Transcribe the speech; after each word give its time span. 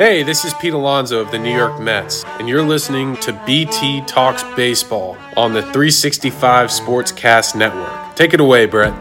Hey, 0.00 0.22
this 0.22 0.46
is 0.46 0.54
Pete 0.54 0.72
Alonso 0.72 1.20
of 1.20 1.30
the 1.30 1.38
New 1.38 1.54
York 1.54 1.78
Mets, 1.78 2.24
and 2.38 2.48
you're 2.48 2.62
listening 2.62 3.18
to 3.18 3.38
BT 3.44 4.00
Talks 4.06 4.42
Baseball 4.56 5.18
on 5.36 5.52
the 5.52 5.60
365 5.60 6.70
Sportscast 6.70 7.54
Network. 7.54 8.16
Take 8.16 8.32
it 8.32 8.40
away, 8.40 8.64
Brett. 8.64 8.94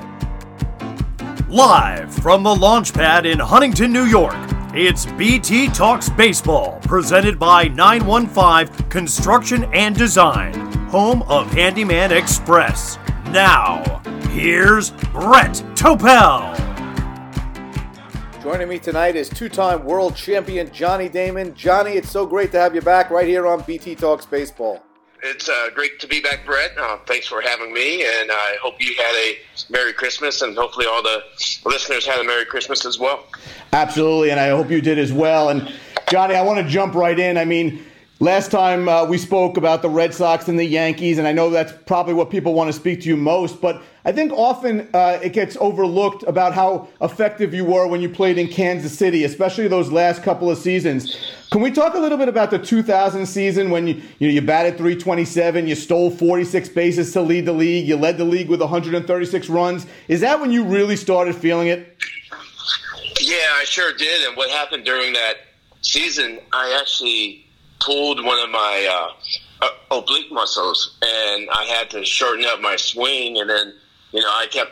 Live 1.47 2.13
from 2.15 2.43
the 2.43 2.53
launch 2.53 2.93
pad 2.93 3.25
in 3.25 3.39
Huntington, 3.39 3.93
New 3.93 4.03
York, 4.03 4.35
it's 4.73 5.05
BT 5.05 5.69
Talks 5.69 6.09
Baseball, 6.09 6.81
presented 6.81 7.39
by 7.39 7.69
915 7.69 8.89
Construction 8.89 9.73
and 9.73 9.95
Design, 9.95 10.53
home 10.89 11.21
of 11.29 11.49
Handyman 11.53 12.11
Express. 12.11 12.97
Now, 13.27 14.01
here's 14.31 14.91
Brett 14.91 15.63
Topel. 15.75 16.68
Joining 18.49 18.67
me 18.67 18.79
tonight 18.79 19.15
is 19.15 19.29
two 19.29 19.47
time 19.47 19.85
world 19.85 20.15
champion 20.15 20.73
Johnny 20.73 21.07
Damon. 21.07 21.53
Johnny, 21.53 21.91
it's 21.91 22.09
so 22.09 22.25
great 22.25 22.51
to 22.53 22.59
have 22.59 22.73
you 22.73 22.81
back 22.81 23.11
right 23.11 23.27
here 23.27 23.45
on 23.45 23.61
BT 23.61 23.93
Talks 23.93 24.25
Baseball. 24.25 24.81
It's 25.21 25.47
uh, 25.47 25.69
great 25.75 25.99
to 25.99 26.07
be 26.07 26.19
back, 26.19 26.47
Brett. 26.47 26.71
Uh, 26.75 26.97
thanks 27.05 27.27
for 27.27 27.41
having 27.41 27.71
me, 27.71 28.01
and 28.01 28.31
I 28.31 28.57
hope 28.59 28.73
you 28.79 28.95
had 28.95 29.15
a 29.17 29.37
Merry 29.71 29.93
Christmas, 29.93 30.41
and 30.41 30.57
hopefully 30.57 30.87
all 30.87 31.03
the 31.03 31.21
listeners 31.63 32.07
had 32.07 32.19
a 32.21 32.23
Merry 32.23 32.43
Christmas 32.43 32.87
as 32.87 32.97
well. 32.97 33.27
Absolutely, 33.71 34.31
and 34.31 34.39
I 34.39 34.49
hope 34.49 34.71
you 34.71 34.81
did 34.81 34.97
as 34.97 35.13
well. 35.13 35.49
And 35.49 35.71
Johnny, 36.09 36.33
I 36.33 36.41
want 36.41 36.57
to 36.57 36.67
jump 36.67 36.95
right 36.95 37.19
in. 37.19 37.37
I 37.37 37.45
mean, 37.45 37.85
Last 38.21 38.51
time 38.51 38.89
uh, 38.89 39.05
we 39.05 39.17
spoke 39.17 39.55
about 39.55 39.81
the 39.81 39.89
Red 39.89 40.13
Sox 40.13 40.49
and 40.49 40.59
the 40.59 40.65
Yankees, 40.65 41.19
and 41.19 41.25
I 41.25 41.31
know 41.31 41.49
that's 41.49 41.71
probably 41.85 42.13
what 42.13 42.29
people 42.29 42.53
want 42.53 42.67
to 42.67 42.73
speak 42.73 42.99
to 43.03 43.07
you 43.07 43.15
most, 43.15 43.61
but 43.61 43.81
I 44.03 44.11
think 44.11 44.33
often 44.33 44.89
uh, 44.93 45.19
it 45.23 45.31
gets 45.31 45.55
overlooked 45.55 46.23
about 46.23 46.53
how 46.53 46.89
effective 46.99 47.53
you 47.53 47.63
were 47.63 47.87
when 47.87 48.01
you 48.01 48.09
played 48.09 48.37
in 48.37 48.49
Kansas 48.49 48.97
City, 48.97 49.23
especially 49.23 49.69
those 49.69 49.89
last 49.89 50.21
couple 50.21 50.51
of 50.51 50.57
seasons. 50.57 51.15
Can 51.51 51.61
we 51.61 51.71
talk 51.71 51.93
a 51.93 51.97
little 51.97 52.17
bit 52.17 52.27
about 52.27 52.51
the 52.51 52.59
2000 52.59 53.25
season 53.25 53.69
when 53.69 53.87
you, 53.87 54.01
you, 54.19 54.27
know, 54.27 54.33
you 54.33 54.41
batted 54.41 54.75
327, 54.75 55.65
you 55.65 55.75
stole 55.75 56.11
46 56.11 56.67
bases 56.69 57.13
to 57.13 57.21
lead 57.21 57.45
the 57.45 57.53
league, 57.53 57.87
you 57.87 57.95
led 57.95 58.17
the 58.17 58.25
league 58.25 58.49
with 58.49 58.59
136 58.59 59.47
runs? 59.47 59.85
Is 60.09 60.19
that 60.19 60.41
when 60.41 60.51
you 60.51 60.65
really 60.65 60.97
started 60.97 61.35
feeling 61.37 61.69
it? 61.69 61.95
Yeah, 63.21 63.37
I 63.53 63.63
sure 63.63 63.93
did. 63.93 64.27
And 64.27 64.35
what 64.35 64.49
happened 64.49 64.83
during 64.83 65.13
that 65.13 65.35
season, 65.81 66.39
I 66.51 66.77
actually 66.81 67.45
pulled 67.79 68.23
one 68.23 68.39
of 68.43 68.49
my 68.49 68.87
uh, 69.61 69.65
uh, 69.65 69.99
oblique 69.99 70.31
muscles, 70.31 70.97
and 71.01 71.49
I 71.51 71.63
had 71.65 71.89
to 71.91 72.05
shorten 72.05 72.45
up 72.45 72.61
my 72.61 72.75
swing. 72.75 73.39
And 73.39 73.49
then, 73.49 73.73
you 74.11 74.21
know, 74.21 74.29
I 74.29 74.47
kept 74.47 74.71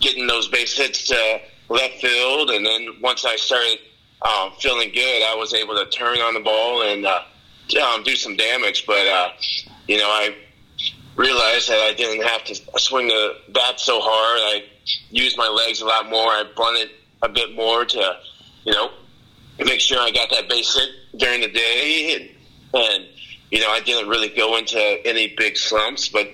getting 0.00 0.26
those 0.26 0.48
base 0.48 0.76
hits 0.76 1.06
to 1.08 1.40
left 1.68 1.94
field. 2.00 2.50
And 2.50 2.64
then 2.64 2.88
once 3.00 3.24
I 3.24 3.36
started 3.36 3.78
um, 4.22 4.52
feeling 4.58 4.90
good, 4.92 5.22
I 5.24 5.34
was 5.34 5.54
able 5.54 5.74
to 5.76 5.86
turn 5.86 6.18
on 6.18 6.34
the 6.34 6.40
ball 6.40 6.82
and 6.82 7.06
uh, 7.06 7.22
um, 7.82 8.02
do 8.02 8.14
some 8.16 8.36
damage. 8.36 8.86
But 8.86 9.06
uh, 9.06 9.28
you 9.86 9.98
know, 9.98 10.08
I 10.08 10.34
realized 11.16 11.68
that 11.68 11.78
I 11.78 11.94
didn't 11.94 12.24
have 12.26 12.44
to 12.44 12.54
swing 12.78 13.08
the 13.08 13.36
bat 13.50 13.80
so 13.80 14.00
hard. 14.00 14.40
I 14.40 14.64
used 15.10 15.36
my 15.38 15.48
legs 15.48 15.80
a 15.80 15.86
lot 15.86 16.08
more. 16.08 16.28
I 16.28 16.44
bunted 16.56 16.90
a 17.22 17.28
bit 17.28 17.54
more 17.54 17.84
to, 17.84 18.16
you 18.64 18.72
know, 18.72 18.90
make 19.58 19.80
sure 19.80 19.98
I 20.00 20.10
got 20.10 20.30
that 20.30 20.48
base 20.48 20.74
hit 20.74 21.18
during 21.18 21.40
the 21.40 21.48
day, 21.48 22.14
and, 22.72 22.82
and 22.82 23.06
you 23.50 23.60
know 23.60 23.70
I 23.70 23.80
didn't 23.80 24.08
really 24.08 24.28
go 24.28 24.56
into 24.56 24.78
any 25.06 25.34
big 25.36 25.56
slumps. 25.56 26.08
But 26.08 26.28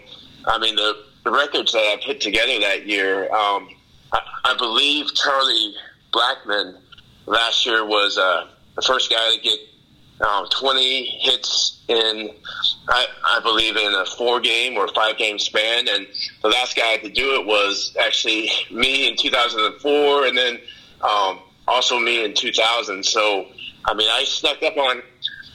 I 0.47 0.58
mean 0.58 0.76
the, 0.76 1.04
the 1.25 1.30
records 1.30 1.72
that 1.72 1.80
I 1.80 2.00
put 2.04 2.20
together 2.20 2.59
that 2.60 2.86
year, 2.86 3.25
um, 3.32 3.69
I, 4.12 4.20
I 4.44 4.54
believe 4.56 5.14
Charlie 5.14 5.75
Blackmon 6.12 6.78
last 7.26 7.66
year 7.66 7.84
was 7.84 8.19
uh, 8.19 8.48
the 8.76 8.82
first 8.82 9.10
guy 9.10 9.34
to 9.34 9.41
get 9.41 9.59
um, 10.20 10.47
20 10.50 11.04
hits 11.20 11.82
in, 11.88 12.30
I, 12.88 13.06
I 13.25 13.41
believe, 13.42 13.76
in 13.76 13.94
a 13.94 14.04
four 14.04 14.41
game 14.41 14.76
or 14.76 14.88
five 14.88 15.16
game 15.16 15.38
span. 15.38 15.88
And 15.88 16.06
the 16.42 16.48
last 16.48 16.76
guy 16.76 16.98
to 16.98 17.09
do 17.09 17.41
it 17.41 17.47
was 17.47 17.97
actually 18.00 18.50
me 18.70 19.09
in 19.09 19.16
2004, 19.16 20.26
and 20.26 20.36
then 20.36 20.60
um, 21.03 21.41
also 21.70 21.98
me 21.98 22.25
in 22.25 22.34
2000. 22.34 23.04
So 23.04 23.47
I 23.84 23.94
mean, 23.94 24.08
I 24.10 24.25
snuck 24.25 24.62
up 24.62 24.76
on 24.76 25.03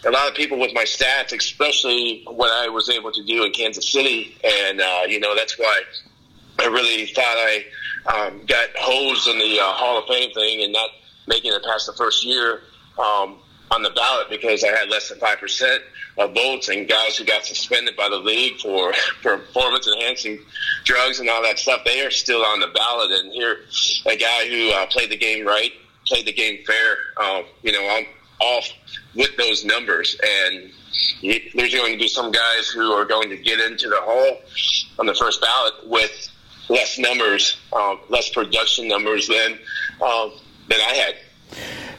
a 0.05 0.11
lot 0.11 0.29
of 0.29 0.35
people 0.35 0.59
with 0.59 0.73
my 0.73 0.83
stats, 0.83 1.35
especially 1.37 2.23
what 2.27 2.51
I 2.51 2.69
was 2.69 2.89
able 2.89 3.11
to 3.11 3.23
do 3.23 3.43
in 3.43 3.51
Kansas 3.51 3.91
City, 3.91 4.37
and 4.43 4.81
uh, 4.81 5.01
you 5.07 5.19
know 5.19 5.35
that's 5.35 5.57
why 5.57 5.81
I 6.59 6.65
really 6.65 7.07
thought 7.07 7.23
I 7.25 7.65
um, 8.13 8.45
got 8.45 8.69
hosed 8.77 9.27
in 9.27 9.37
the 9.39 9.59
uh, 9.59 9.63
Hall 9.63 9.97
of 9.97 10.07
Fame 10.07 10.31
thing 10.33 10.63
and 10.63 10.73
not 10.73 10.89
making 11.27 11.51
it 11.53 11.63
past 11.63 11.87
the 11.87 11.93
first 11.93 12.25
year 12.25 12.61
um, 12.99 13.37
on 13.71 13.81
the 13.81 13.89
ballot 13.91 14.29
because 14.29 14.63
I 14.63 14.67
had 14.67 14.89
less 14.89 15.09
than 15.09 15.19
five 15.19 15.39
percent 15.39 15.81
of 16.17 16.33
votes, 16.33 16.69
and 16.69 16.87
guys 16.87 17.17
who 17.17 17.25
got 17.25 17.45
suspended 17.45 17.95
by 17.97 18.07
the 18.09 18.17
league 18.17 18.59
for, 18.59 18.93
for 19.21 19.37
performance 19.37 19.87
enhancing 19.87 20.39
drugs 20.83 21.19
and 21.19 21.29
all 21.29 21.41
that 21.43 21.59
stuff, 21.59 21.81
they 21.85 22.05
are 22.05 22.11
still 22.11 22.43
on 22.43 22.59
the 22.59 22.67
ballot. 22.67 23.11
And 23.11 23.33
here, 23.33 23.59
a 24.05 24.15
guy 24.15 24.47
who 24.47 24.71
uh, 24.71 24.85
played 24.87 25.09
the 25.09 25.17
game 25.17 25.45
right, 25.45 25.71
played 26.07 26.25
the 26.25 26.33
game 26.33 26.59
fair. 26.65 26.97
Um, 27.23 27.45
you 27.63 27.71
know, 27.71 27.87
I'm 27.87 28.05
off 28.39 28.69
with 29.15 29.35
those 29.37 29.65
numbers. 29.65 30.17
And 30.23 30.71
there's 31.21 31.73
going 31.73 31.93
to 31.93 31.99
be 31.99 32.07
some 32.07 32.31
guys 32.31 32.67
who 32.67 32.91
are 32.91 33.05
going 33.05 33.29
to 33.29 33.37
get 33.37 33.59
into 33.59 33.89
the 33.89 33.99
hall 34.01 34.39
on 34.99 35.05
the 35.05 35.13
first 35.13 35.41
ballot 35.41 35.73
with 35.85 36.29
less 36.69 36.97
numbers, 36.97 37.57
um, 37.73 37.99
less 38.09 38.29
production 38.29 38.87
numbers 38.87 39.27
than 39.27 39.53
um, 40.01 40.31
than 40.67 40.79
I 40.81 40.93
had. 40.93 41.15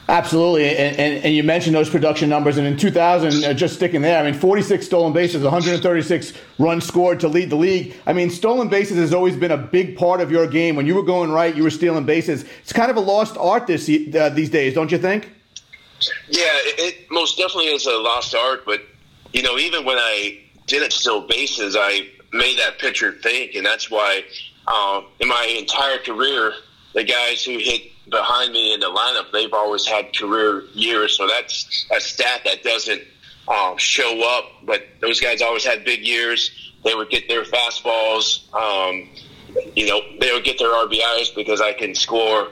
Absolutely, 0.09 0.69
and, 0.69 0.97
and, 0.97 1.25
and, 1.25 1.35
you 1.35 1.43
mentioned 1.43 1.75
those 1.75 1.89
production 1.89 2.29
numbers, 2.29 2.57
and 2.57 2.65
in 2.65 2.77
2000, 2.77 3.43
uh, 3.43 3.53
just 3.53 3.75
sticking 3.75 4.01
there, 4.01 4.17
I 4.17 4.23
mean, 4.23 4.39
46 4.39 4.85
stolen 4.85 5.11
bases, 5.11 5.43
136 5.43 6.31
runs 6.59 6.85
scored 6.85 7.19
to 7.19 7.27
lead 7.27 7.49
the 7.49 7.57
league. 7.57 7.93
I 8.05 8.13
mean, 8.13 8.29
stolen 8.29 8.69
bases 8.69 8.95
has 8.97 9.13
always 9.13 9.35
been 9.35 9.51
a 9.51 9.57
big 9.57 9.97
part 9.97 10.21
of 10.21 10.31
your 10.31 10.47
game. 10.47 10.77
When 10.77 10.87
you 10.87 10.95
were 10.95 11.03
going 11.03 11.29
right, 11.29 11.53
you 11.53 11.61
were 11.61 11.69
stealing 11.69 12.05
bases. 12.05 12.45
It's 12.61 12.71
kind 12.71 12.89
of 12.89 12.95
a 12.95 13.01
lost 13.01 13.35
art 13.37 13.67
this 13.67 13.89
uh, 13.89 14.29
these 14.29 14.49
days, 14.49 14.73
don't 14.73 14.93
you 14.93 14.97
think? 14.97 15.29
Yeah, 16.29 16.45
it, 16.45 16.79
it 16.79 17.11
most 17.11 17.37
definitely 17.37 17.71
is 17.71 17.85
a 17.85 17.91
lost 17.91 18.33
art. 18.33 18.63
But 18.65 18.83
you 19.33 19.41
know, 19.41 19.57
even 19.57 19.83
when 19.83 19.97
I 19.97 20.39
didn't 20.67 20.93
steal 20.93 21.27
bases, 21.27 21.75
I 21.77 22.07
made 22.31 22.57
that 22.59 22.79
pitcher 22.79 23.11
think, 23.11 23.55
and 23.55 23.65
that's 23.65 23.91
why 23.91 24.23
um, 24.67 25.07
in 25.19 25.27
my 25.27 25.53
entire 25.59 25.97
career, 25.97 26.53
the 26.93 27.03
guys 27.03 27.43
who 27.43 27.57
hit 27.57 27.91
behind 28.09 28.53
me 28.53 28.73
in 28.73 28.79
the 28.79 28.87
lineup, 28.87 29.31
they've 29.31 29.53
always 29.53 29.85
had 29.85 30.15
career 30.15 30.63
years. 30.73 31.17
So 31.17 31.27
that's 31.27 31.85
a 31.95 31.99
stat 31.99 32.41
that 32.45 32.63
doesn't 32.63 33.01
um, 33.47 33.77
show 33.77 34.21
up. 34.37 34.45
But 34.63 34.83
those 35.01 35.19
guys 35.19 35.41
always 35.41 35.65
had 35.65 35.83
big 35.83 36.05
years. 36.05 36.73
They 36.83 36.95
would 36.95 37.09
get 37.09 37.27
their 37.27 37.43
fastballs. 37.43 38.53
Um, 38.53 39.09
you 39.75 39.87
know, 39.87 40.01
they 40.19 40.31
would 40.31 40.43
get 40.43 40.59
their 40.59 40.69
RBIs 40.69 41.35
because 41.35 41.61
I 41.61 41.73
can 41.73 41.95
score 41.95 42.47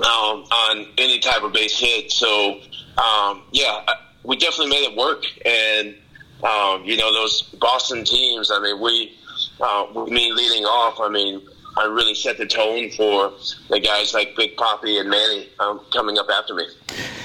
um, 0.00 0.44
on 0.44 0.86
any 0.98 1.18
type 1.18 1.42
of 1.42 1.52
base 1.52 1.78
hit. 1.78 2.10
So, 2.10 2.60
um, 2.98 3.42
yeah, 3.52 3.84
we 4.22 4.36
definitely 4.36 4.70
made 4.70 4.90
it 4.90 4.96
work. 4.96 5.24
And, 5.44 5.96
um, 6.44 6.84
you 6.84 6.96
know, 6.96 7.12
those 7.12 7.42
Boston 7.60 8.04
teams, 8.04 8.50
I 8.50 8.60
mean, 8.60 8.80
we, 8.80 9.16
uh, 9.60 9.86
with 9.94 10.08
me 10.08 10.32
leading 10.32 10.64
off, 10.64 11.00
I 11.00 11.08
mean, 11.08 11.42
I 11.76 11.84
really 11.86 12.14
set 12.14 12.36
the 12.36 12.46
tone 12.46 12.90
for 12.90 13.32
the 13.68 13.80
guys 13.80 14.12
like 14.12 14.36
Big 14.36 14.56
Papi 14.56 15.00
and 15.00 15.08
Manny 15.08 15.48
um, 15.58 15.80
coming 15.92 16.18
up 16.18 16.26
after 16.30 16.54
me. 16.54 16.66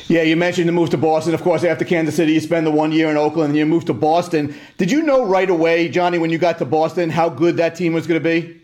Yeah, 0.08 0.22
you 0.22 0.38
mentioned 0.38 0.70
the 0.70 0.74
move 0.74 0.90
to 0.92 0.98
Boston. 0.98 1.34
Of 1.34 1.42
course, 1.42 1.66
after 1.66 1.84
Kansas 1.84 2.16
City, 2.16 2.34
you 2.34 2.40
spend 2.40 2.66
the 2.66 2.72
one 2.72 2.94
year 2.94 3.10
in 3.10 3.18
Oakland 3.18 3.50
and 3.50 3.58
you 3.58 3.66
move 3.66 3.86
to 3.86 3.94
Boston. 3.94 4.56
Did 4.78 4.90
you 4.90 5.04
know 5.04 5.26
right 5.26 5.50
away, 5.50 5.90
Johnny, 5.90 6.18
when 6.18 6.30
you 6.30 6.38
got 6.38 6.60
to 6.60 6.66
Boston, 6.66 7.10
how 7.10 7.28
good 7.28 7.58
that 7.58 7.76
team 7.76 7.92
was 7.92 8.08
going 8.08 8.22
to 8.22 8.24
be? 8.24 8.62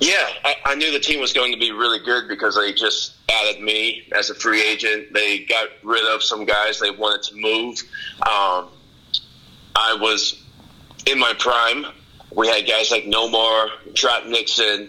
Yeah, 0.00 0.28
I, 0.44 0.56
I, 0.66 0.74
knew 0.74 0.92
the 0.92 0.98
team 0.98 1.20
was 1.20 1.32
going 1.32 1.52
to 1.52 1.58
be 1.58 1.70
really 1.70 2.00
good 2.00 2.28
because 2.28 2.56
they 2.56 2.74
just 2.74 3.14
added 3.30 3.62
me 3.62 4.06
as 4.14 4.28
a 4.28 4.34
free 4.34 4.62
agent. 4.62 5.12
They 5.14 5.44
got 5.44 5.68
rid 5.82 6.04
of 6.12 6.22
some 6.22 6.44
guys 6.44 6.80
they 6.80 6.90
wanted 6.90 7.22
to 7.30 7.36
move. 7.36 7.78
Um, 8.22 8.68
I 9.76 9.96
was 9.98 10.42
in 11.06 11.18
my 11.18 11.32
prime. 11.38 11.86
We 12.34 12.48
had 12.48 12.66
guys 12.66 12.90
like 12.90 13.04
Nomar, 13.04 13.68
Trot 13.94 14.28
Nixon. 14.28 14.88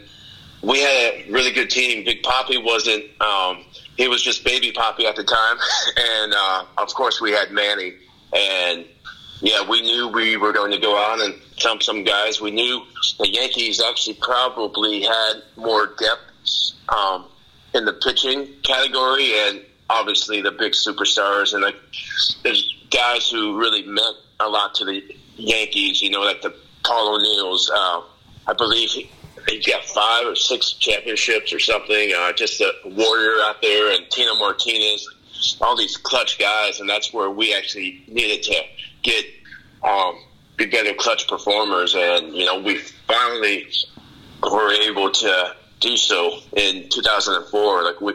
We 0.62 0.80
had 0.80 0.89
a 0.89 1.31
really 1.31 1.51
good 1.51 1.69
team. 1.69 2.03
Big 2.03 2.24
Papi 2.24 2.63
wasn't. 2.63 3.03
Um, 3.21 3.65
he 3.97 4.07
was 4.07 4.21
just 4.21 4.44
baby 4.44 4.71
Papi 4.71 5.06
at 5.06 5.15
the 5.15 5.24
time, 5.24 5.57
and 5.97 6.33
uh, 6.36 6.65
of 6.77 6.94
course 6.94 7.21
we 7.21 7.31
had 7.31 7.51
Manny. 7.51 7.94
And 8.33 8.86
yeah, 9.42 9.68
we 9.68 9.81
knew 9.81 10.07
we 10.07 10.38
were 10.38 10.53
going 10.53 10.71
to 10.71 10.80
go 10.80 10.95
on 10.95 11.21
and 11.21 11.36
thump 11.59 11.83
some 11.83 12.03
guys. 12.03 12.42
We 12.42 12.51
knew 12.51 12.81
the 13.19 13.30
Yankees 13.30 13.81
actually 13.81 14.18
probably 14.21 15.01
had 15.01 15.33
more 15.56 15.88
depth 16.00 16.21
um, 16.89 17.25
in 17.74 17.86
the 17.86 17.94
pitching 17.94 18.47
category, 18.63 19.33
and 19.47 19.62
obviously 19.89 20.42
the 20.42 20.51
big 20.51 20.74
superstars 20.74 21.53
and 21.53 21.63
the, 21.63 21.74
there's 22.44 22.75
guys 22.89 23.30
who 23.30 23.59
really 23.59 23.86
meant 23.86 24.15
a 24.39 24.50
lot 24.50 24.74
to 24.75 24.86
the 24.86 25.03
Yankees. 25.36 26.01
You 26.01 26.09
know, 26.09 26.21
like 26.21 26.42
the 26.42 26.56
Paul 26.86 27.16
O'Neills. 27.16 27.72
Uh, 27.74 28.02
I 28.48 28.54
believe 28.54 28.90
he's 29.50 29.66
got 29.66 29.84
five 29.86 30.28
or 30.28 30.36
six 30.36 30.74
championships 30.74 31.52
or 31.54 31.60
something. 31.60 32.14
Uh, 32.16 32.32
just 32.34 32.62
a 32.62 32.72
warrior 32.86 33.42
out 33.44 33.62
there, 33.62 33.96
and 33.96 34.10
Tino 34.10 34.36
Martinez, 34.36 35.08
all 35.62 35.76
these 35.76 35.98
clutch 35.98 36.38
guys, 36.38 36.80
and 36.80 36.90
that's 36.90 37.14
where 37.14 37.30
we 37.30 37.54
actually 37.54 38.04
needed 38.08 38.44
to 38.44 38.62
get 39.04 39.26
um, 39.84 40.16
be 40.58 40.66
better 40.66 40.94
clutch 40.94 41.28
performers, 41.28 41.96
and 41.96 42.34
you 42.34 42.46
know 42.46 42.60
we 42.60 42.78
finally 43.08 43.68
were 44.42 44.72
able 44.72 45.12
to 45.12 45.56
do 45.80 45.98
so 45.98 46.40
in 46.56 46.90
2004. 46.90 47.84
Like 47.84 48.02
we, 48.02 48.14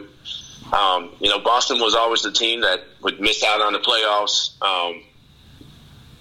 um, 0.73 1.11
you 1.19 1.29
know, 1.29 1.39
Boston 1.39 1.79
was 1.79 1.95
always 1.95 2.21
the 2.21 2.31
team 2.31 2.61
that 2.61 2.81
would 3.01 3.19
miss 3.19 3.43
out 3.43 3.61
on 3.61 3.73
the 3.73 3.79
playoffs. 3.79 4.61
Um, 4.61 5.03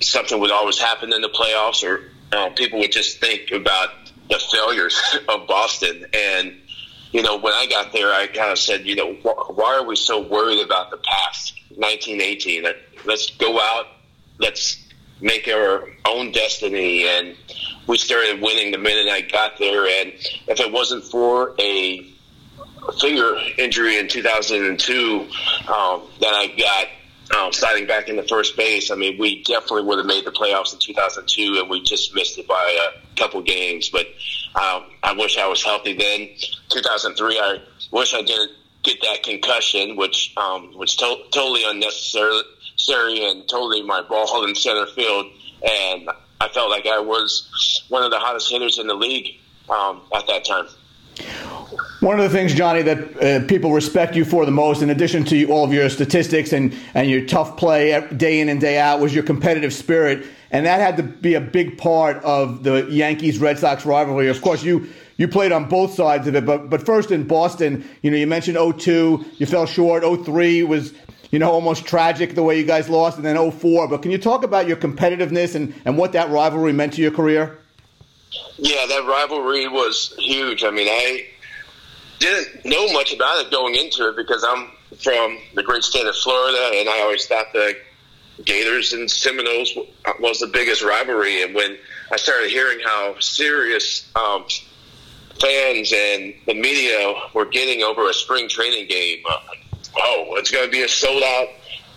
something 0.00 0.40
would 0.40 0.50
always 0.50 0.78
happen 0.78 1.12
in 1.12 1.20
the 1.20 1.28
playoffs, 1.28 1.84
or 1.84 2.09
uh, 2.32 2.50
people 2.50 2.78
would 2.78 2.92
just 2.92 3.20
think 3.20 3.50
about 3.50 3.90
the 4.28 4.38
failures 4.38 5.00
of 5.28 5.46
Boston. 5.46 6.06
And 6.14 6.54
you 7.12 7.22
know, 7.22 7.38
when 7.38 7.52
I 7.52 7.66
got 7.66 7.92
there, 7.92 8.12
I 8.12 8.28
kind 8.28 8.52
of 8.52 8.58
said, 8.58 8.86
you 8.86 8.94
know, 8.94 9.14
wh- 9.14 9.56
why 9.56 9.76
are 9.76 9.84
we 9.84 9.96
so 9.96 10.20
worried 10.20 10.64
about 10.64 10.90
the 10.90 10.98
past 10.98 11.54
1918? 11.74 12.66
Let's 13.04 13.30
go 13.30 13.58
out, 13.58 13.86
let's 14.38 14.86
make 15.20 15.48
our 15.48 15.88
own 16.06 16.30
destiny. 16.30 17.08
And 17.08 17.36
we 17.86 17.98
started 17.98 18.40
winning 18.40 18.70
the 18.70 18.78
minute 18.78 19.10
I 19.10 19.22
got 19.22 19.58
there. 19.58 19.86
And 19.86 20.12
if 20.46 20.60
it 20.60 20.70
wasn't 20.70 21.04
for 21.04 21.54
a 21.58 22.06
finger 23.00 23.36
injury 23.58 23.98
in 23.98 24.08
2002 24.08 25.20
um, 25.20 26.02
that 26.20 26.34
I 26.34 26.46
got 26.56 26.88
um, 27.36 27.52
sliding 27.52 27.86
back 27.86 28.08
into 28.08 28.22
first 28.24 28.56
base, 28.56 28.90
I 28.90 28.96
mean, 28.96 29.18
we 29.18 29.42
definitely 29.44 29.84
would 29.84 29.98
have 29.98 30.06
made 30.06 30.24
the 30.24 30.32
playoffs 30.32 30.72
in 30.72 30.78
2002, 30.78 31.58
and 31.60 31.70
we 31.70 31.82
just 31.82 32.14
missed 32.14 32.38
it 32.38 32.48
by 32.48 32.90
a 32.92 33.16
couple 33.16 33.40
games. 33.42 33.88
But 33.88 34.06
um, 34.60 34.84
I 35.02 35.14
wish 35.16 35.38
I 35.38 35.46
was 35.46 35.62
healthy 35.62 35.94
then. 35.94 36.28
2003, 36.70 37.38
I 37.38 37.58
wish 37.92 38.14
I 38.14 38.22
didn't 38.22 38.52
get 38.82 39.00
that 39.02 39.22
concussion, 39.22 39.96
which 39.96 40.34
um, 40.36 40.76
was 40.76 40.96
to- 40.96 41.24
totally 41.30 41.62
unnecessary 41.64 43.24
and 43.24 43.48
totally 43.48 43.82
my 43.82 44.02
ball 44.02 44.44
in 44.48 44.54
center 44.54 44.86
field. 44.86 45.26
And 45.62 46.08
I 46.40 46.48
felt 46.48 46.70
like 46.70 46.86
I 46.86 46.98
was 46.98 47.84
one 47.88 48.02
of 48.02 48.10
the 48.10 48.18
hottest 48.18 48.50
hitters 48.50 48.78
in 48.78 48.86
the 48.86 48.94
league 48.94 49.36
um, 49.68 50.00
at 50.14 50.26
that 50.26 50.44
time. 50.44 50.66
One 52.00 52.18
of 52.18 52.30
the 52.30 52.34
things, 52.34 52.54
Johnny, 52.54 52.80
that 52.80 53.22
uh, 53.22 53.46
people 53.46 53.72
respect 53.72 54.16
you 54.16 54.24
for 54.24 54.46
the 54.46 54.50
most, 54.50 54.80
in 54.80 54.88
addition 54.88 55.22
to 55.24 55.44
all 55.50 55.64
of 55.64 55.72
your 55.72 55.90
statistics 55.90 56.54
and, 56.54 56.74
and 56.94 57.10
your 57.10 57.26
tough 57.26 57.58
play 57.58 58.00
day 58.16 58.40
in 58.40 58.48
and 58.48 58.58
day 58.58 58.78
out, 58.78 59.00
was 59.00 59.14
your 59.14 59.22
competitive 59.22 59.74
spirit. 59.74 60.26
And 60.50 60.64
that 60.64 60.80
had 60.80 60.96
to 60.96 61.02
be 61.02 61.34
a 61.34 61.42
big 61.42 61.76
part 61.76 62.16
of 62.24 62.62
the 62.62 62.86
Yankees 62.90 63.38
Red 63.38 63.58
Sox 63.58 63.84
rivalry. 63.84 64.28
Of 64.28 64.40
course, 64.40 64.62
you 64.62 64.88
you 65.18 65.28
played 65.28 65.52
on 65.52 65.68
both 65.68 65.92
sides 65.92 66.26
of 66.26 66.34
it, 66.34 66.46
but 66.46 66.70
but 66.70 66.86
first 66.86 67.10
in 67.10 67.26
Boston, 67.26 67.86
you 68.00 68.10
know, 68.10 68.16
you 68.16 68.26
mentioned 68.26 68.56
02, 68.56 69.24
you 69.36 69.44
fell 69.44 69.66
short. 69.66 70.02
03 70.02 70.62
was 70.62 70.94
you 71.30 71.38
know, 71.38 71.50
almost 71.50 71.84
tragic 71.84 72.34
the 72.34 72.42
way 72.42 72.58
you 72.58 72.64
guys 72.64 72.88
lost, 72.88 73.16
and 73.16 73.24
then 73.26 73.50
04. 73.50 73.88
But 73.88 74.02
can 74.02 74.10
you 74.10 74.18
talk 74.18 74.42
about 74.42 74.66
your 74.66 74.76
competitiveness 74.76 75.54
and, 75.54 75.74
and 75.84 75.96
what 75.96 76.12
that 76.12 76.30
rivalry 76.30 76.72
meant 76.72 76.94
to 76.94 77.02
your 77.02 77.12
career? 77.12 77.58
Yeah, 78.56 78.86
that 78.86 79.04
rivalry 79.06 79.68
was 79.68 80.14
huge. 80.18 80.64
I 80.64 80.70
mean, 80.70 80.88
I 80.88 81.26
didn't 82.20 82.64
know 82.64 82.92
much 82.92 83.12
about 83.12 83.44
it 83.44 83.50
going 83.50 83.74
into 83.74 84.08
it 84.08 84.16
because 84.16 84.44
I'm 84.46 84.70
from 84.98 85.38
the 85.54 85.62
great 85.62 85.82
state 85.82 86.06
of 86.06 86.14
Florida, 86.16 86.70
and 86.74 86.88
I 86.88 87.00
always 87.00 87.26
thought 87.26 87.46
the 87.52 87.74
Gators 88.44 88.92
and 88.92 89.10
Seminoles 89.10 89.76
was 90.20 90.38
the 90.38 90.46
biggest 90.46 90.82
rivalry. 90.82 91.42
And 91.42 91.54
when 91.54 91.76
I 92.12 92.16
started 92.16 92.50
hearing 92.50 92.78
how 92.84 93.18
serious 93.18 94.10
um, 94.14 94.44
fans 95.40 95.92
and 95.92 96.34
the 96.46 96.54
media 96.54 97.14
were 97.34 97.46
getting 97.46 97.82
over 97.82 98.08
a 98.08 98.14
spring 98.14 98.48
training 98.48 98.88
game, 98.88 99.22
uh, 99.28 99.38
oh, 99.96 100.34
it's 100.36 100.50
going 100.50 100.64
to 100.64 100.70
be 100.70 100.82
a 100.82 100.88
sold 100.88 101.22
out 101.22 101.48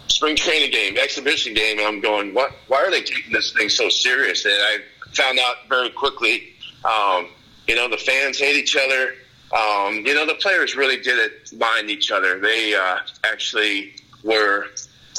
spring 0.08 0.36
training 0.36 0.72
game, 0.72 0.98
exhibition 0.98 1.54
game. 1.54 1.80
And 1.80 1.88
I'm 1.88 2.02
going, 2.02 2.34
what? 2.34 2.52
Why 2.68 2.84
are 2.84 2.92
they 2.92 3.02
taking 3.02 3.32
this 3.32 3.54
thing 3.54 3.70
so 3.70 3.90
serious? 3.90 4.46
And 4.46 4.54
I 4.54 4.78
found 5.12 5.40
out 5.40 5.56
very 5.70 5.90
quickly, 5.90 6.54
um, 6.86 7.28
you 7.68 7.76
know, 7.76 7.90
the 7.90 7.98
fans 7.98 8.40
hate 8.40 8.56
each 8.56 8.76
other. 8.76 9.14
Um, 9.54 10.04
you 10.06 10.16
know, 10.16 10.26
the 10.26 10.36
players 10.36 10.76
really 10.76 11.00
didn't 11.00 11.58
mind 11.60 11.90
each 11.90 12.12
other. 12.12 12.40
They 12.40 12.74
uh, 12.74 12.98
actually 13.24 13.96
were, 14.24 14.66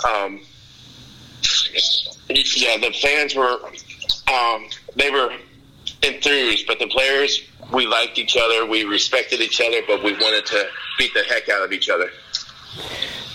um, 0.09 0.41
yeah, 2.29 2.79
the 2.79 2.93
fans 3.01 3.37
were, 3.37 3.61
um, 4.33 4.67
they 4.97 5.11
were 5.11 5.33
enthused, 6.03 6.67
but 6.67 6.81
the 6.81 6.89
players, 6.89 7.43
we 7.73 7.87
liked 7.87 8.19
each 8.19 8.37
other, 8.37 8.67
we 8.67 8.85
respected 8.85 9.41
each 9.41 9.61
other, 9.61 9.81
but 9.87 10.03
we 10.03 10.13
wanted 10.15 10.47
to 10.47 10.67
beat 10.99 11.15
the 11.15 11.23
heck 11.23 11.49
out 11.49 11.63
of 11.63 11.73
each 11.73 11.89
other. 11.89 12.11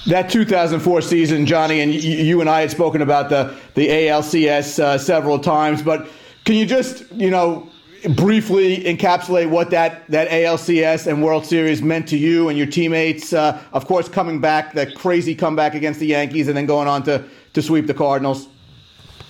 That 0.08 0.30
2004 0.30 1.02
season, 1.02 1.46
Johnny, 1.46 1.82
and 1.82 1.94
you 1.94 2.42
and 2.42 2.50
I 2.50 2.62
had 2.62 2.72
spoken 2.72 3.02
about 3.02 3.30
the 3.30 3.56
the 3.76 3.88
ALCS 3.88 4.80
uh, 4.80 4.98
several 4.98 5.40
times, 5.40 5.82
but 5.82 6.08
can 6.46 6.56
you 6.56 6.66
just, 6.66 7.12
you 7.12 7.30
know, 7.30 7.70
briefly 8.16 8.84
encapsulate 8.84 9.50
what 9.50 9.70
that, 9.72 10.08
that 10.08 10.30
ALCS 10.30 11.08
and 11.08 11.24
World 11.24 11.46
Series 11.46 11.82
meant 11.82 12.08
to 12.10 12.18
you 12.18 12.50
and 12.50 12.58
your 12.58 12.68
teammates? 12.68 13.34
Uh, 13.34 13.62
of 13.74 13.86
course, 13.86 14.08
coming 14.08 14.40
back, 14.40 14.74
that 14.74 14.96
crazy 14.96 15.36
comeback 15.36 15.76
against 15.76 16.00
the 16.00 16.08
Yankees, 16.08 16.48
and 16.48 16.58
then 16.58 16.66
going 16.66 16.88
on 16.88 17.04
to, 17.04 17.24
to 17.54 17.62
sweep 17.62 17.88
the 17.88 17.94
Cardinals. 17.94 18.48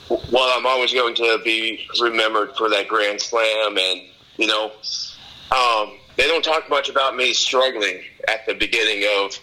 Well, 0.10 0.58
I'm 0.58 0.66
always 0.66 0.94
going 0.94 1.16
to 1.16 1.40
be 1.44 1.88
remembered 2.02 2.56
for 2.58 2.70
that 2.70 2.88
grand 2.88 3.22
slam, 3.22 3.78
and 3.78 4.02
you 4.38 4.48
know, 4.48 4.72
um, 5.52 5.98
they 6.18 6.28
don't 6.28 6.44
talk 6.44 6.70
much 6.70 6.90
about 6.90 7.16
me 7.16 7.34
struggling 7.34 8.02
at 8.28 8.46
the 8.48 8.54
beginning 8.56 9.08
of 9.20 9.40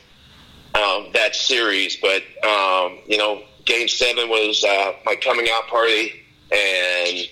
um, 0.74 1.12
that 1.12 1.36
series. 1.36 1.96
But 1.96 2.22
um, 2.44 2.98
you 3.06 3.16
know, 3.16 3.42
Game 3.64 3.88
Seven 3.88 4.28
was 4.28 4.64
uh, 4.64 4.92
my 5.04 5.14
coming 5.16 5.46
out 5.52 5.68
party, 5.68 6.12
and 6.50 7.28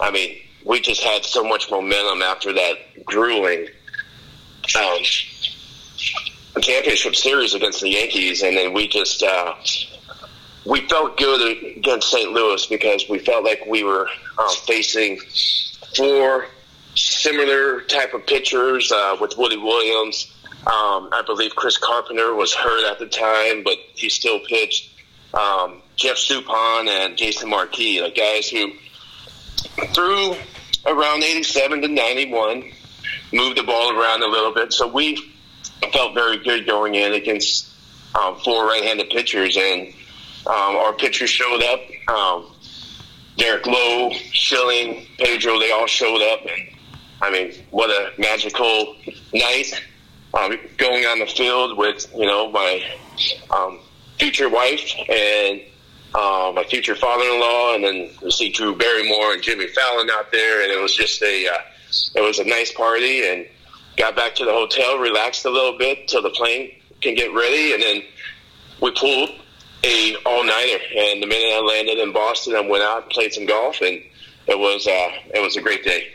I 0.00 0.10
mean, 0.10 0.38
we 0.64 0.80
just 0.80 1.02
had 1.02 1.24
so 1.24 1.42
much 1.44 1.70
momentum 1.70 2.22
after 2.22 2.52
that 2.52 2.74
grueling 3.04 3.68
um, 4.78 5.02
championship 6.60 7.16
series 7.16 7.54
against 7.54 7.80
the 7.80 7.90
Yankees, 7.90 8.42
and 8.42 8.56
then 8.56 8.72
we 8.72 8.88
just 8.88 9.22
uh, 9.22 9.54
we 10.64 10.80
felt 10.88 11.16
good 11.16 11.76
against 11.76 12.10
St. 12.10 12.32
Louis 12.32 12.64
because 12.66 13.08
we 13.08 13.18
felt 13.18 13.44
like 13.44 13.64
we 13.66 13.84
were 13.84 14.08
uh, 14.38 14.54
facing 14.66 15.18
four 15.96 16.46
similar 16.94 17.80
type 17.82 18.14
of 18.14 18.26
pitchers 18.26 18.92
uh, 18.92 19.16
with 19.20 19.36
Woody 19.38 19.56
Williams 19.56 20.32
um, 20.66 21.08
I 21.12 21.22
believe 21.26 21.56
Chris 21.56 21.76
Carpenter 21.76 22.34
was 22.34 22.54
hurt 22.54 22.88
at 22.88 23.00
the 23.00 23.06
time, 23.06 23.64
but 23.64 23.78
he 23.94 24.08
still 24.08 24.38
pitched. 24.38 24.90
Um, 25.34 25.82
Jeff 25.96 26.16
Suppan 26.16 26.86
and 26.86 27.16
Jason 27.16 27.50
Marquis, 27.50 28.00
like 28.00 28.14
guys 28.14 28.48
who 28.48 28.70
threw 29.92 30.36
around 30.86 31.22
87 31.22 31.82
to 31.82 31.88
91, 31.88 32.64
moved 33.32 33.58
the 33.58 33.62
ball 33.62 33.98
around 33.98 34.22
a 34.22 34.26
little 34.26 34.52
bit. 34.52 34.72
So 34.72 34.86
we 34.86 35.16
felt 35.92 36.14
very 36.14 36.38
good 36.38 36.66
going 36.66 36.94
in 36.94 37.12
against 37.12 37.68
um, 38.14 38.36
four 38.36 38.66
right-handed 38.66 39.10
pitchers, 39.10 39.56
and 39.56 39.88
um, 40.46 40.76
our 40.76 40.92
pitchers 40.92 41.30
showed 41.30 41.62
up. 41.62 41.80
Um, 42.08 42.46
Derek 43.36 43.66
Lowe, 43.66 44.10
Schilling, 44.32 45.06
Pedro, 45.18 45.58
they 45.58 45.70
all 45.70 45.86
showed 45.86 46.20
up, 46.20 46.40
and 46.42 46.68
I 47.22 47.30
mean, 47.30 47.52
what 47.70 47.88
a 47.88 48.12
magical 48.20 48.96
night 49.32 49.72
um, 50.34 50.58
going 50.76 51.04
on 51.04 51.18
the 51.18 51.26
field 51.26 51.78
with 51.78 52.12
you 52.14 52.26
know 52.26 52.50
my 52.50 52.84
um, 53.50 53.78
future 54.18 54.48
wife 54.48 54.92
and 55.08 55.62
uh, 56.14 56.52
my 56.54 56.64
future 56.64 56.94
father-in-law, 56.94 57.74
and 57.74 57.84
then 57.84 58.10
to 58.20 58.30
see 58.30 58.50
Drew 58.50 58.76
Barrymore 58.76 59.32
and 59.32 59.42
Jimmy 59.42 59.66
Fallon 59.68 60.10
out 60.10 60.30
there, 60.30 60.62
and 60.62 60.70
it 60.70 60.80
was 60.80 60.94
just 60.94 61.22
a 61.22 61.48
uh, 61.48 61.58
it 62.14 62.20
was 62.20 62.38
a 62.38 62.44
nice 62.44 62.72
party, 62.72 63.26
and 63.26 63.46
got 63.96 64.16
back 64.16 64.34
to 64.36 64.44
the 64.44 64.52
hotel, 64.52 64.98
relaxed 64.98 65.44
a 65.44 65.50
little 65.50 65.78
bit 65.78 66.08
till 66.08 66.22
the 66.22 66.30
plane 66.30 66.72
can 67.00 67.14
get 67.14 67.32
ready, 67.34 67.74
and 67.74 67.82
then 67.82 68.02
we 68.80 68.90
pulled 68.92 69.30
a 69.84 70.16
all 70.26 70.44
nighter. 70.44 70.82
And 70.96 71.22
the 71.22 71.26
minute 71.26 71.54
I 71.54 71.60
landed 71.60 71.98
in 71.98 72.12
Boston, 72.12 72.54
I 72.54 72.60
went 72.60 72.82
out 72.82 73.02
and 73.02 73.10
played 73.10 73.32
some 73.32 73.46
golf, 73.46 73.80
and 73.80 74.00
it 74.46 74.58
was 74.58 74.86
uh, 74.86 75.10
it 75.34 75.42
was 75.42 75.56
a 75.56 75.60
great 75.60 75.84
day 75.84 76.12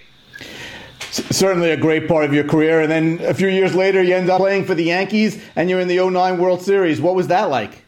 certainly 1.10 1.72
a 1.72 1.78
great 1.78 2.08
part 2.08 2.26
of 2.26 2.34
your 2.34 2.44
career. 2.44 2.82
And 2.82 2.92
then 2.92 3.20
a 3.24 3.34
few 3.34 3.48
years 3.48 3.74
later, 3.74 4.02
you 4.04 4.16
end 4.16 4.30
up 4.30 4.40
playing 4.40 4.66
for 4.66 4.76
the 4.76 4.84
Yankees, 4.84 5.42
and 5.56 5.70
you're 5.70 5.80
in 5.80 5.88
the 5.88 5.98
09 5.98 6.38
World 6.38 6.62
Series. 6.62 7.02
What 7.02 7.16
was 7.16 7.28
that 7.28 7.50
like? 7.50 7.84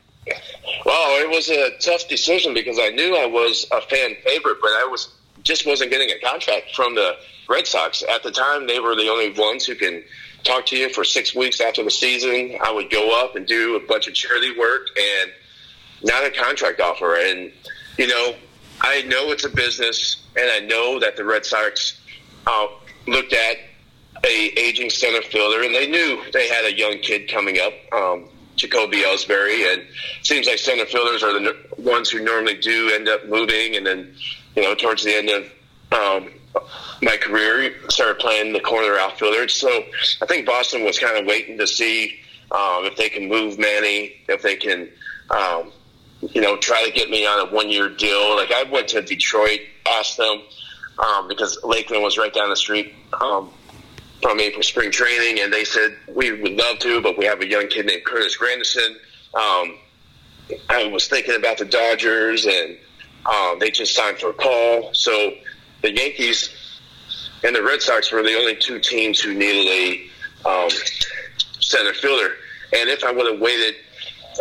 Well, 0.85 1.21
it 1.21 1.29
was 1.29 1.49
a 1.49 1.77
tough 1.79 2.07
decision 2.07 2.53
because 2.53 2.79
I 2.79 2.89
knew 2.89 3.15
I 3.15 3.25
was 3.25 3.65
a 3.71 3.81
fan 3.81 4.15
favorite, 4.23 4.57
but 4.61 4.69
I 4.69 4.87
was 4.89 5.13
just 5.43 5.65
wasn't 5.65 5.91
getting 5.91 6.09
a 6.09 6.19
contract 6.19 6.75
from 6.75 6.95
the 6.95 7.17
Red 7.47 7.67
Sox 7.67 8.03
at 8.03 8.23
the 8.23 8.31
time. 8.31 8.67
They 8.67 8.79
were 8.79 8.95
the 8.95 9.09
only 9.09 9.31
ones 9.31 9.65
who 9.65 9.75
can 9.75 10.03
talk 10.43 10.65
to 10.67 10.77
you 10.77 10.89
for 10.89 11.03
six 11.03 11.35
weeks 11.35 11.59
after 11.59 11.83
the 11.83 11.91
season. 11.91 12.57
I 12.63 12.71
would 12.71 12.89
go 12.89 13.23
up 13.23 13.35
and 13.35 13.45
do 13.45 13.75
a 13.75 13.79
bunch 13.87 14.07
of 14.07 14.13
charity 14.13 14.57
work 14.57 14.87
and 14.97 15.31
not 16.03 16.25
a 16.25 16.31
contract 16.31 16.79
offer. 16.79 17.15
And 17.15 17.51
you 17.97 18.07
know, 18.07 18.35
I 18.81 19.01
know 19.03 19.31
it's 19.31 19.45
a 19.45 19.49
business, 19.49 20.23
and 20.37 20.49
I 20.49 20.59
know 20.59 20.99
that 20.99 21.17
the 21.17 21.25
Red 21.25 21.45
Sox 21.45 21.99
uh, 22.47 22.67
looked 23.07 23.33
at 23.33 23.57
a 24.25 24.47
aging 24.57 24.89
center 24.89 25.21
fielder, 25.21 25.63
and 25.63 25.73
they 25.73 25.87
knew 25.87 26.21
they 26.31 26.47
had 26.47 26.65
a 26.65 26.73
young 26.73 26.99
kid 26.99 27.29
coming 27.29 27.59
up, 27.59 27.73
um, 27.93 28.29
Jacoby 28.59 28.97
Ellsbury, 28.97 29.73
and 29.73 29.83
seems 30.21 30.45
like 30.45 30.57
center 30.57 30.85
fielders 30.85 31.23
are 31.23 31.33
the 31.33 31.55
ones 31.77 32.09
who 32.09 32.23
normally 32.23 32.57
do 32.57 32.91
end 32.93 33.07
up 33.07 33.27
moving, 33.27 33.75
and 33.75 33.85
then 33.85 34.13
you 34.55 34.63
know 34.63 34.75
towards 34.75 35.03
the 35.03 35.15
end 35.15 35.29
of 35.29 35.51
um, 35.91 36.29
my 37.01 37.17
career, 37.17 37.73
started 37.89 38.19
playing 38.19 38.53
the 38.53 38.59
corner 38.59 38.97
outfielder. 38.97 39.47
So 39.47 39.69
I 40.21 40.25
think 40.25 40.45
Boston 40.45 40.83
was 40.83 40.99
kind 40.99 41.17
of 41.17 41.25
waiting 41.25 41.57
to 41.57 41.65
see 41.65 42.19
um, 42.51 42.85
if 42.85 42.97
they 42.97 43.09
can 43.09 43.29
move 43.29 43.57
Manny, 43.57 44.13
if 44.27 44.41
they 44.41 44.55
can. 44.55 44.89
Um, 45.29 45.71
you 46.21 46.41
know, 46.41 46.57
try 46.57 46.83
to 46.83 46.91
get 46.91 47.09
me 47.09 47.25
on 47.25 47.47
a 47.47 47.51
one-year 47.51 47.95
deal. 47.95 48.35
Like 48.35 48.51
I 48.51 48.63
went 48.63 48.89
to 48.89 49.01
Detroit, 49.01 49.61
asked 49.87 50.17
them 50.17 50.41
um, 50.97 51.29
because 51.29 51.57
Lakeland 51.63 52.03
was 52.03 52.17
right 52.17 52.33
down 52.33 52.49
the 52.49 52.57
street 52.57 52.93
um, 53.21 53.49
from 54.21 54.39
for 54.53 54.63
spring 54.63 54.91
training, 54.91 55.41
and 55.41 55.51
they 55.51 55.63
said 55.63 55.95
we 56.13 56.31
would 56.31 56.53
love 56.53 56.79
to, 56.79 57.01
but 57.01 57.17
we 57.17 57.25
have 57.25 57.41
a 57.41 57.47
young 57.47 57.67
kid 57.67 57.85
named 57.85 58.03
Curtis 58.03 58.37
Granderson. 58.37 58.95
Um, 59.33 59.77
I 60.69 60.87
was 60.87 61.07
thinking 61.07 61.35
about 61.35 61.57
the 61.57 61.65
Dodgers, 61.65 62.45
and 62.45 62.77
um, 63.25 63.59
they 63.59 63.69
just 63.69 63.93
signed 63.95 64.17
Furcal. 64.17 64.95
So 64.95 65.33
the 65.81 65.93
Yankees 65.93 66.49
and 67.43 67.55
the 67.55 67.63
Red 67.63 67.81
Sox 67.81 68.11
were 68.11 68.23
the 68.23 68.35
only 68.35 68.55
two 68.55 68.79
teams 68.79 69.19
who 69.19 69.33
needed 69.33 70.09
a 70.45 70.49
um, 70.49 70.69
center 71.59 71.93
fielder. 71.93 72.33
And 72.73 72.89
if 72.89 73.03
I 73.03 73.11
would 73.11 73.31
have 73.31 73.39
waited, 73.39 73.75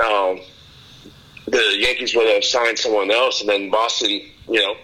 um, 0.04 0.40
the 1.46 1.76
Yankees 1.78 2.14
would 2.14 2.26
have 2.26 2.44
signed 2.44 2.78
someone 2.78 3.10
else, 3.10 3.40
and 3.40 3.48
then 3.48 3.70
Boston, 3.70 4.10
you 4.48 4.60
know, 4.60 4.76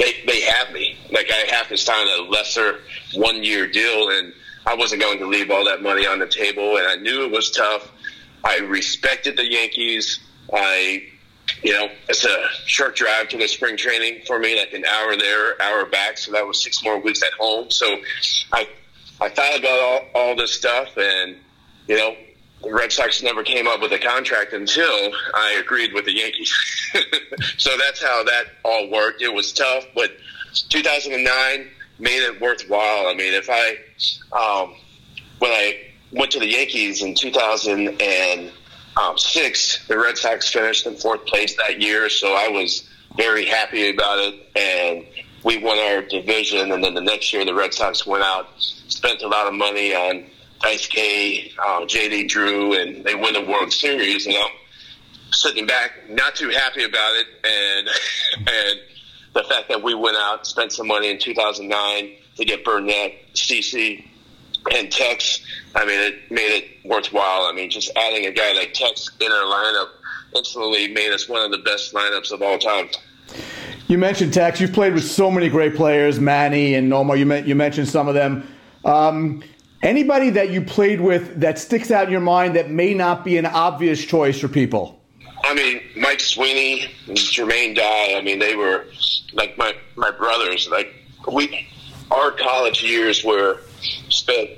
they 0.00 0.14
they 0.26 0.40
have 0.40 0.72
me. 0.72 0.96
Like 1.12 1.30
I 1.30 1.54
have 1.54 1.68
to 1.68 1.76
sign 1.76 2.06
a 2.18 2.22
lesser 2.22 2.80
one 3.14 3.44
year 3.44 3.66
deal, 3.66 4.08
and 4.10 4.32
I 4.66 4.74
wasn't 4.74 5.02
going 5.02 5.18
to 5.18 5.26
leave 5.26 5.50
all 5.50 5.64
that 5.66 5.82
money 5.82 6.06
on 6.06 6.18
the 6.18 6.26
table. 6.26 6.78
And 6.78 6.86
I 6.86 6.96
knew 6.96 7.24
it 7.24 7.30
was 7.30 7.50
tough. 7.50 7.92
I 8.42 8.58
respected 8.58 9.36
the 9.36 9.48
Yankees. 9.50 10.20
I, 10.52 11.04
you 11.62 11.72
know, 11.72 11.88
it's 12.08 12.24
a 12.24 12.48
short 12.64 12.96
drive 12.96 13.28
to 13.28 13.38
the 13.38 13.46
spring 13.46 13.76
training 13.76 14.22
for 14.26 14.38
me, 14.38 14.58
like 14.58 14.72
an 14.72 14.84
hour 14.86 15.16
there, 15.16 15.60
hour 15.60 15.84
back. 15.84 16.16
So 16.16 16.32
that 16.32 16.46
was 16.46 16.62
six 16.62 16.82
more 16.82 16.98
weeks 16.98 17.22
at 17.22 17.32
home. 17.34 17.70
So 17.70 17.96
I 18.52 18.66
I 19.20 19.28
thought 19.28 19.58
about 19.58 19.80
all, 19.80 20.00
all 20.14 20.36
this 20.36 20.52
stuff, 20.52 20.96
and 20.96 21.36
you 21.86 21.96
know, 21.96 22.16
the 22.62 22.72
Red 22.72 22.92
Sox 22.92 23.22
never 23.22 23.42
came 23.42 23.66
up 23.66 23.80
with 23.80 23.90
a 23.92 23.98
contract 23.98 24.52
until 24.52 25.12
I 25.34 25.56
agreed 25.60 25.94
with 25.94 26.04
the 26.04 26.12
Yankees. 26.12 26.52
so 27.56 27.70
that's 27.78 28.02
how 28.02 28.22
that 28.24 28.48
all 28.64 28.90
worked. 28.90 29.22
It 29.22 29.32
was 29.32 29.50
tough, 29.52 29.86
but 29.94 30.10
2009 30.68 31.68
made 31.98 32.22
it 32.22 32.38
worthwhile. 32.40 33.06
I 33.06 33.14
mean, 33.14 33.32
if 33.34 33.48
I, 33.50 33.76
um, 34.36 34.74
when 35.38 35.52
I 35.52 35.78
went 36.12 36.32
to 36.32 36.38
the 36.38 36.48
Yankees 36.48 37.02
in 37.02 37.14
2006, 37.14 39.86
the 39.86 39.98
Red 39.98 40.18
Sox 40.18 40.48
finished 40.48 40.86
in 40.86 40.96
fourth 40.96 41.24
place 41.26 41.56
that 41.56 41.80
year, 41.80 42.10
so 42.10 42.34
I 42.34 42.48
was 42.48 42.86
very 43.16 43.46
happy 43.46 43.88
about 43.90 44.18
it. 44.18 44.34
And 44.56 45.06
we 45.44 45.58
won 45.58 45.78
our 45.78 46.02
division, 46.02 46.72
and 46.72 46.84
then 46.84 46.94
the 46.94 47.00
next 47.00 47.32
year 47.32 47.44
the 47.44 47.54
Red 47.54 47.72
Sox 47.72 48.04
went 48.06 48.24
out, 48.24 48.48
spent 48.58 49.22
a 49.22 49.28
lot 49.28 49.46
of 49.46 49.54
money 49.54 49.94
on 49.94 50.26
Dice 50.60 50.86
K, 50.86 51.52
uh, 51.58 51.80
JD 51.80 52.28
Drew, 52.28 52.74
and 52.78 53.04
they 53.04 53.14
win 53.14 53.32
the 53.32 53.44
World 53.44 53.72
Series. 53.72 54.26
And 54.26 54.36
I'm 54.36 54.50
sitting 55.32 55.66
back, 55.66 56.08
not 56.08 56.34
too 56.34 56.50
happy 56.50 56.84
about 56.84 57.12
it, 57.16 57.26
and 57.44 57.88
and 58.48 58.80
the 59.32 59.42
fact 59.44 59.68
that 59.68 59.82
we 59.82 59.94
went 59.94 60.16
out, 60.16 60.46
spent 60.46 60.72
some 60.72 60.86
money 60.86 61.10
in 61.10 61.18
2009 61.18 62.16
to 62.36 62.44
get 62.44 62.64
Burnett, 62.64 63.14
CC, 63.34 64.04
and 64.74 64.90
Tex. 64.90 65.40
I 65.74 65.84
mean, 65.84 66.00
it 66.00 66.30
made 66.30 66.62
it 66.62 66.64
worthwhile. 66.84 67.44
I 67.44 67.52
mean, 67.52 67.70
just 67.70 67.90
adding 67.96 68.26
a 68.26 68.32
guy 68.32 68.52
like 68.52 68.74
Tex 68.74 69.10
in 69.20 69.30
our 69.30 69.44
lineup 69.44 69.88
instantly 70.36 70.88
made 70.88 71.12
us 71.12 71.28
one 71.28 71.44
of 71.44 71.50
the 71.50 71.58
best 71.58 71.94
lineups 71.94 72.32
of 72.32 72.42
all 72.42 72.58
time. 72.58 72.88
You 73.88 73.98
mentioned 73.98 74.32
Tex. 74.32 74.60
You've 74.60 74.72
played 74.72 74.94
with 74.94 75.04
so 75.04 75.30
many 75.30 75.48
great 75.48 75.74
players, 75.74 76.20
Manny 76.20 76.74
and 76.74 76.90
Nomar. 76.90 77.18
You, 77.18 77.32
you 77.46 77.54
mentioned 77.54 77.88
some 77.88 78.08
of 78.08 78.14
them. 78.14 78.46
Um, 78.84 79.42
Anybody 79.82 80.30
that 80.30 80.50
you 80.50 80.60
played 80.60 81.00
with 81.00 81.40
that 81.40 81.58
sticks 81.58 81.90
out 81.90 82.04
in 82.04 82.10
your 82.10 82.20
mind 82.20 82.56
that 82.56 82.70
may 82.70 82.92
not 82.92 83.24
be 83.24 83.38
an 83.38 83.46
obvious 83.46 84.04
choice 84.04 84.38
for 84.38 84.48
people? 84.48 85.00
I 85.42 85.54
mean, 85.54 85.80
Mike 85.96 86.20
Sweeney, 86.20 86.90
Jermaine 87.08 87.74
Dye. 87.74 88.14
I 88.14 88.20
mean, 88.20 88.38
they 88.38 88.56
were 88.56 88.86
like 89.32 89.56
my 89.56 89.74
my 89.96 90.10
brothers. 90.10 90.68
Like 90.70 90.94
we, 91.32 91.66
our 92.10 92.30
college 92.30 92.82
years 92.82 93.24
were 93.24 93.60
spent 94.10 94.50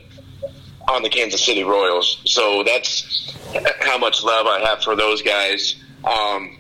on 0.89 1.05
the 1.05 1.09
Kansas 1.09 1.45
City 1.45 1.63
Royals. 1.63 2.21
So 2.25 2.65
that's 2.65 3.33
how 3.81 3.99
much 3.99 4.25
love 4.25 4.47
I 4.47 4.59
have 4.61 4.83
for 4.83 4.97
those 4.97 5.23
guys. 5.23 5.77
Um, 6.05 6.59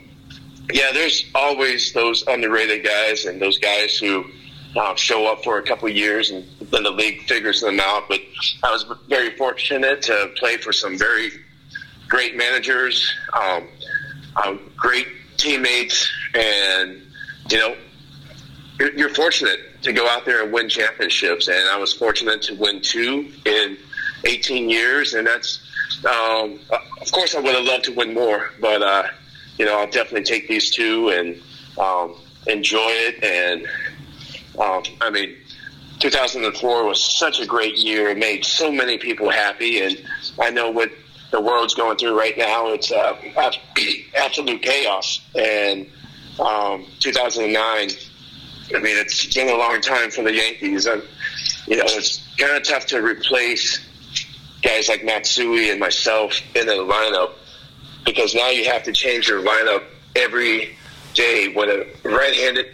yeah, 0.73 0.92
there's 0.92 1.25
always 1.35 1.92
those 1.92 2.25
underrated 2.28 2.85
guys 2.85 3.25
and 3.25 3.42
those 3.42 3.59
guys 3.59 3.99
who 3.99 4.25
uh, 4.76 4.95
show 4.95 5.31
up 5.31 5.45
for 5.45 5.59
a 5.59 5.62
couple 5.62 5.88
years 5.88 6.31
and 6.31 6.45
then 6.71 6.83
the 6.83 6.91
league 6.91 7.23
figures 7.23 7.61
them 7.61 7.79
out. 7.81 8.05
But 8.09 8.21
I 8.62 8.71
was 8.71 8.85
very 9.09 9.37
fortunate 9.37 10.02
to 10.02 10.31
play 10.37 10.57
for 10.57 10.73
some 10.73 10.99
very 10.99 11.31
great 12.09 12.37
managers, 12.37 13.12
um, 13.33 13.69
uh, 14.37 14.57
great 14.76 15.07
teammates, 15.37 16.11
and 16.35 17.02
you 17.50 17.59
know, 17.59 17.76
you're, 18.79 18.93
you're 18.95 19.09
fortunate 19.09 19.61
to 19.83 19.93
go 19.93 20.09
out 20.09 20.25
there 20.25 20.43
and 20.43 20.52
win 20.52 20.69
championships. 20.69 21.49
And 21.49 21.69
I 21.71 21.76
was 21.76 21.93
fortunate 21.93 22.43
to 22.43 22.55
win 22.55 22.81
two 22.81 23.31
in 23.45 23.76
18 24.25 24.71
years, 24.71 25.14
and 25.14 25.26
that's 25.26 25.61
um, 26.05 26.59
of 27.00 27.12
course 27.12 27.35
I 27.35 27.41
would 27.41 27.55
have 27.55 27.64
loved 27.64 27.85
to 27.85 27.93
win 27.93 28.14
more, 28.14 28.50
but 28.61 28.83
uh, 28.83 29.05
you 29.59 29.67
know 29.67 29.79
I'll 29.79 29.91
definitely 29.91 30.25
take 30.25 30.49
these 30.49 30.71
two 30.71 31.11
and 31.11 31.41
um, 31.79 32.17
enjoy 32.47 32.88
it 32.88 33.23
and 33.23 33.67
um, 34.59 34.82
I 35.00 35.11
mean, 35.11 35.37
2004 36.00 36.85
was 36.85 37.02
such 37.02 37.40
a 37.40 37.47
great 37.47 37.76
year. 37.76 38.11
It 38.11 38.18
made 38.18 38.44
so 38.44 38.71
many 38.71 38.99
people 38.99 39.30
happy, 39.30 39.80
and 39.80 40.02
I 40.40 40.50
know 40.50 40.71
what 40.71 40.90
the 41.32 41.40
world's 41.40 41.75
going 41.75 41.97
through 41.97 42.16
right 42.18 42.37
now. 42.37 42.68
It's 42.68 42.92
uh, 42.92 43.16
absolute 44.16 44.62
chaos. 44.62 45.21
And 45.35 45.87
um, 46.38 46.87
2009, 47.00 47.56
I 47.56 48.78
mean, 48.78 48.97
it's 48.99 49.35
been 49.35 49.49
a 49.49 49.56
long 49.56 49.80
time 49.80 50.11
for 50.11 50.23
the 50.23 50.35
Yankees. 50.35 50.87
And, 50.87 51.02
you 51.66 51.76
know, 51.76 51.85
it's 51.87 52.26
kind 52.37 52.56
of 52.56 52.64
tough 52.64 52.87
to 52.87 53.02
replace 53.02 53.80
guys 54.62 54.88
like 54.88 55.04
Matsui 55.04 55.71
and 55.71 55.80
myself 55.80 56.40
in 56.54 56.66
the 56.66 56.75
lineup 56.75 57.32
because 58.04 58.35
now 58.35 58.49
you 58.50 58.64
have 58.66 58.82
to 58.85 58.92
change 58.92 59.28
your 59.28 59.42
lineup 59.42 59.85
every 60.14 60.76
day 61.14 61.49
when 61.52 61.68
a 61.68 61.85
right-handed 62.04 62.66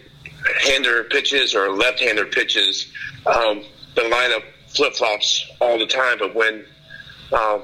hander 0.62 1.04
pitches 1.04 1.54
or 1.54 1.70
left 1.70 2.00
hander 2.00 2.24
pitches, 2.24 2.92
um, 3.26 3.62
the 3.94 4.02
lineup 4.02 4.42
flip 4.68 4.94
flops 4.94 5.50
all 5.60 5.78
the 5.78 5.86
time. 5.86 6.18
But 6.18 6.34
when 6.34 6.64
um, 7.32 7.62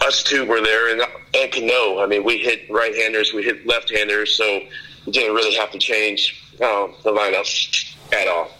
us 0.00 0.22
two 0.22 0.44
were 0.44 0.60
there, 0.60 0.92
and, 0.92 1.02
and 1.34 1.52
Cano, 1.52 2.00
I 2.00 2.06
mean, 2.06 2.24
we 2.24 2.38
hit 2.38 2.70
right 2.70 2.94
handers, 2.94 3.32
we 3.32 3.42
hit 3.42 3.66
left 3.66 3.90
handers, 3.90 4.36
so 4.36 4.60
we 5.06 5.12
didn't 5.12 5.34
really 5.34 5.54
have 5.54 5.70
to 5.72 5.78
change 5.78 6.42
um, 6.62 6.94
the 7.02 7.12
lineup 7.12 7.94
at 8.12 8.28
all. 8.28 8.50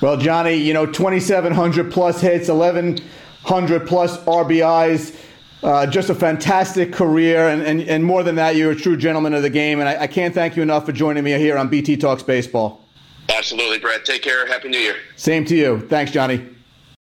Well, 0.00 0.16
Johnny, 0.16 0.54
you 0.54 0.74
know, 0.74 0.86
2,700 0.86 1.92
plus 1.92 2.20
hits, 2.20 2.48
1,100 2.48 3.86
plus 3.86 4.18
RBIs. 4.24 5.16
Uh, 5.64 5.86
just 5.86 6.10
a 6.10 6.14
fantastic 6.14 6.92
career, 6.92 7.48
and, 7.48 7.62
and, 7.62 7.80
and 7.80 8.04
more 8.04 8.22
than 8.22 8.34
that, 8.34 8.54
you're 8.54 8.72
a 8.72 8.76
true 8.76 8.98
gentleman 8.98 9.32
of 9.32 9.40
the 9.40 9.48
game. 9.48 9.80
And 9.80 9.88
I, 9.88 10.02
I 10.02 10.06
can't 10.06 10.34
thank 10.34 10.56
you 10.56 10.62
enough 10.62 10.84
for 10.84 10.92
joining 10.92 11.24
me 11.24 11.30
here 11.38 11.56
on 11.56 11.68
BT 11.68 11.96
Talks 11.96 12.22
Baseball. 12.22 12.84
Absolutely, 13.30 13.78
Brett. 13.78 14.04
Take 14.04 14.20
care. 14.20 14.46
Happy 14.46 14.68
New 14.68 14.78
Year. 14.78 14.96
Same 15.16 15.42
to 15.46 15.56
you. 15.56 15.80
Thanks, 15.88 16.12
Johnny. 16.12 16.46